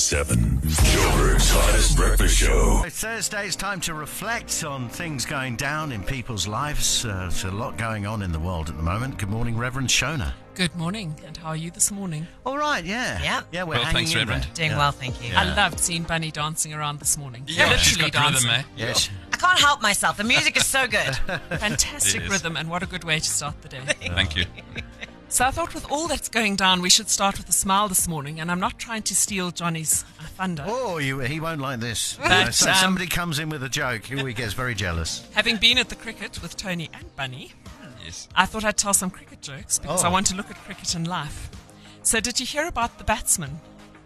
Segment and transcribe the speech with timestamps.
[0.00, 0.60] 1027.
[0.62, 2.82] Joburg's hottest breakfast show.
[2.86, 3.46] It's Thursday.
[3.46, 7.04] It's time to reflect on things going down in people's lives.
[7.04, 9.18] Uh, there's a lot going on in the world at the moment.
[9.18, 10.32] Good morning, Reverend Shona.
[10.54, 12.26] Good morning, and how are you this morning?
[12.46, 13.20] All right, yeah.
[13.22, 13.42] Yeah.
[13.52, 14.44] Yeah, we're Well, hanging thanks, in Reverend.
[14.44, 14.54] there.
[14.54, 14.78] Doing Yeah.
[14.78, 15.32] well, thank you.
[15.32, 15.40] Yeah.
[15.42, 17.44] I loved seeing Bunny dancing around this morning.
[17.46, 18.50] Yeah, she's Literally got rhythm, dancing.
[18.80, 18.86] eh?
[18.88, 19.10] Yes.
[19.34, 20.16] I can't help myself.
[20.16, 21.14] The music is so good.
[21.58, 22.30] Fantastic It is.
[22.32, 23.80] rhythm, and what a good way to start the day.
[24.14, 24.46] Thank you.
[25.30, 28.06] so I thought, with all that's going down, we should start with a smile this
[28.06, 28.38] morning.
[28.40, 30.64] And I'm not trying to steal Johnny's uh, thunder.
[30.66, 32.18] Oh, you, he won't like this.
[32.22, 35.26] But, Uh, so um, somebody comes in with a joke, he gets very jealous.
[35.34, 37.52] Having been at the cricket with Tony and Bunny,
[38.04, 38.28] Yes.
[38.34, 40.08] I thought I'd tell some cricket jokes because Oh.
[40.08, 41.50] I want to look at cricket in life.
[42.02, 43.60] So, did you hear about the batsman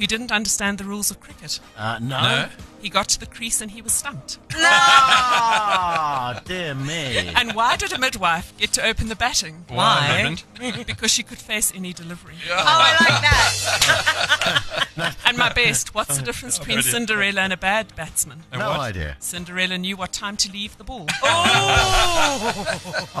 [0.00, 1.60] who didn't understand the rules of cricket?
[1.76, 2.20] Uh, no.
[2.20, 2.48] No?
[2.80, 4.38] He got to the crease and he was stumped.
[4.54, 7.28] Ah, dear me.
[7.36, 9.66] And why did a midwife get to open the batting?
[9.68, 10.08] Why?
[10.10, 10.86] Reverend?
[10.86, 12.36] Because she could face any delivery.
[12.48, 14.76] Oh, I like that.
[15.24, 16.90] And my best, what's the difference between Already.
[16.90, 18.42] Cinderella and a bad batsman?
[18.52, 18.80] And No what?
[18.80, 19.16] idea.
[19.20, 21.06] Cinderella knew what time to leave the ball.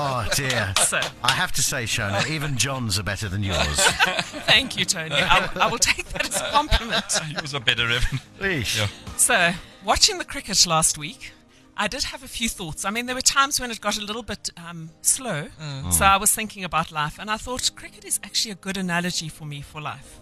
[0.02, 0.72] Oh, dear.
[0.84, 3.58] So, I have to say, Shona, even John's are better than yours.
[4.46, 5.14] thank you, Tony.
[5.14, 6.69] I, I will take that as a compliment.
[7.28, 8.20] He was a better Reverend.
[8.76, 8.88] Yeah.
[9.16, 9.52] So,
[9.84, 11.32] watching the cricket last week,
[11.76, 12.84] I did have a few thoughts.
[12.84, 15.48] I mean, there were times when it got a little bit um, slow.
[15.90, 19.28] So, I was thinking about life, and I thought cricket is actually a good analogy
[19.28, 20.20] for me for life.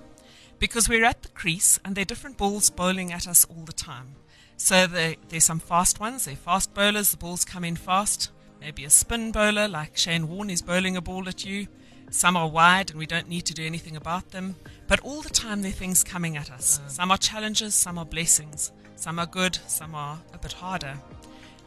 [0.58, 3.72] Because we're at the crease, and there are different balls bowling at us all the
[3.72, 4.14] time.
[4.56, 8.30] So, there, there's some fast ones, they're fast bowlers, the balls come in fast.
[8.60, 11.68] Maybe a spin bowler, like Shane Warne is bowling a ball at you.
[12.10, 14.56] Some are wide, and we don't need to do anything about them.
[14.86, 16.80] But all the time, there are things coming at us.
[16.80, 16.90] Mm.
[16.90, 18.72] Some are challenges, some are blessings.
[18.96, 20.98] Some are good, some are a bit harder.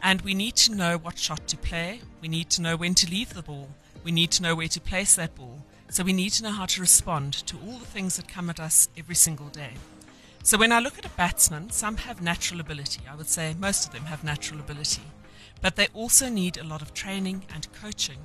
[0.04, 2.02] And we need to know what shot to play.
[2.22, 3.70] We need to know when to leave the ball.
[4.04, 5.64] We need to know where to place that ball.
[5.90, 8.60] So we need to know how to respond to all the things that come at
[8.60, 9.74] us every single day.
[10.44, 13.02] So when I look at a batsman, some have natural ability.
[13.10, 15.04] I would say most of them have natural ability.
[15.62, 18.18] But they also need a lot of training and coaching.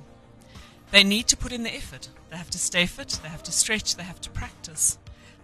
[0.91, 2.09] They need to put in the effort.
[2.29, 4.97] They have to stay fit, they have to stretch, they have to practice.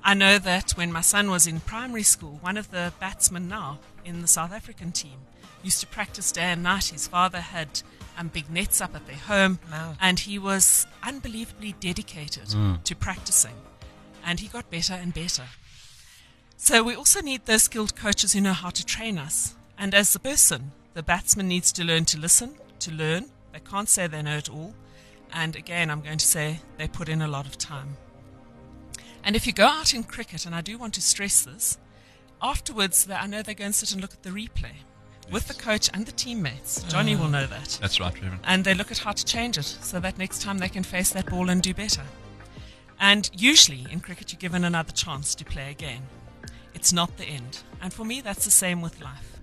[0.03, 3.79] I know that when my son was in primary school, one of the batsmen now
[4.03, 5.19] in the South African team
[5.63, 6.85] used to practice day and night.
[6.87, 7.81] His father had
[8.17, 9.95] um, big nets up at their home, Wow.
[10.01, 12.49] and he was unbelievably dedicated
[12.83, 13.55] to practicing.
[14.25, 15.43] And he got better and better.
[16.57, 19.55] So we also need those skilled coaches who know how to train us.
[19.77, 23.25] And as a person, the batsman needs to learn to listen, to learn.
[23.53, 24.73] They can't say they know it all.
[25.33, 27.97] And again, I'm going to say they put in a lot of time.
[29.23, 31.77] And if you go out in cricket, and I do want to stress this,
[32.41, 34.73] afterwards, I know they go and sit and look at the replay
[35.31, 36.83] with the coach and the teammates.
[36.83, 37.77] Johnny will know that.
[37.81, 38.41] That's right, Reverend.
[38.43, 41.11] And they look at how to change it so that next time they can face
[41.11, 42.03] that ball and do better.
[42.99, 46.03] And usually in cricket, you're given another chance to play again.
[46.73, 47.63] It's not the end.
[47.81, 49.39] And for me, that's the same with life.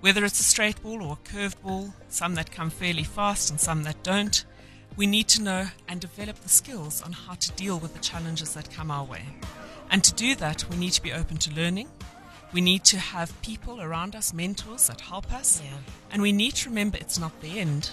[0.00, 3.60] Whether it's a straight ball or a curved ball, some that come fairly fast and
[3.60, 4.44] some that don't,
[4.96, 8.54] we need to know and develop the skills on how to deal with the challenges
[8.54, 9.22] that come our way.
[9.90, 11.88] And to do that, we need to be open to learning.
[12.52, 15.62] We need to have people around us, mentors that help us.
[15.64, 15.70] Yeah.
[16.10, 17.90] And we need to remember it's not the end.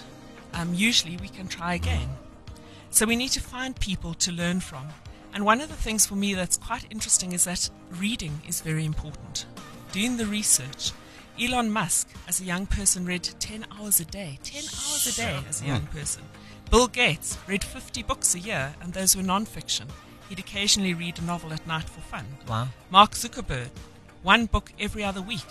[0.52, 2.08] Um, usually we can try again.
[2.90, 4.88] So we need to find people to learn from.
[5.32, 8.84] And one of the things for me that's quite interesting is that reading is very
[8.84, 9.46] important.
[9.92, 10.92] Doing the research.
[11.40, 14.38] Elon Musk, as a young person, read 10 hours a day.
[14.42, 16.22] 10 hours a day as a young person.
[16.70, 19.88] Bill Gates read 50 books a year, and those were non-fiction.
[20.28, 22.24] He'd occasionally read a novel at night for fun.
[22.48, 22.68] Wow.
[22.90, 23.70] Mark Zuckerberg,
[24.22, 25.46] one book every other week.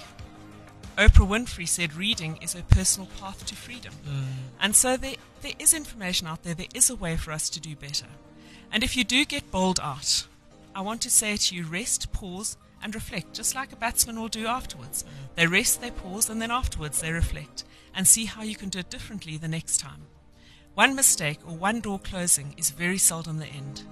[0.97, 3.93] Oprah Winfrey said reading is her personal path to freedom.
[4.07, 4.23] Mm.
[4.61, 7.59] And so there, there is information out there, there is a way for us to
[7.59, 8.07] do better.
[8.71, 10.25] And if you do get bowled out,
[10.73, 14.29] I want to say to you rest, pause, and reflect, just like a batsman will
[14.29, 15.03] do afterwards.
[15.03, 15.35] Mm.
[15.35, 18.79] They rest, they pause, and then afterwards they reflect and see how you can do
[18.79, 20.03] it differently the next time.
[20.79, 23.83] One mistake or one door closing is very seldom the end.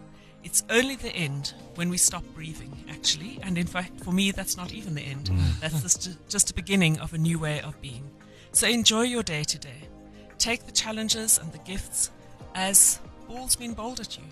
[0.46, 3.40] It's only the end when we stop breathing, actually.
[3.44, 5.26] And in fact, for me, that's not even the end.
[5.30, 5.60] Mm.
[5.60, 8.10] That's just, just a beginning of a new way of being.
[8.54, 9.90] So enjoy your day today.
[10.38, 12.10] Take the challenges and the gifts
[12.56, 14.24] as balls being bowled at you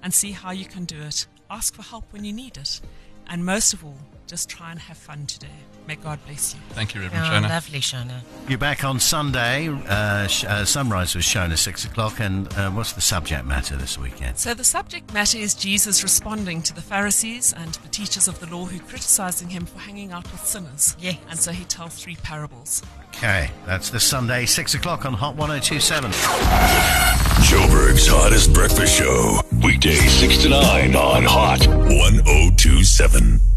[0.00, 1.26] and see how you can do it.
[1.50, 2.80] Ask for help when you need it.
[3.28, 5.48] And most of all, just try and have fun today.
[5.86, 6.60] May God bless you.
[6.70, 7.48] Thank you, Oh, Reverend Shona.
[7.50, 8.20] lovely, Shona.
[8.48, 9.68] You're back on Sunday.
[9.68, 12.20] Uh, sh- uh, sunrise was shown at 6 o'clock.
[12.20, 14.38] And uh, what's the subject matter this weekend?
[14.38, 18.46] So the subject matter is Jesus responding to the Pharisees and the teachers of the
[18.46, 20.96] law who criticizing him for hanging out with sinners.
[20.98, 21.18] Yes.
[21.28, 22.82] And so he tells three parables.
[23.08, 27.03] Okay, that's this Sunday, 6 o'clock on Hot 1027.
[27.44, 29.38] Joburg's hottest breakfast show.
[29.62, 33.53] Weekday 6 to 9 on Hot 1027.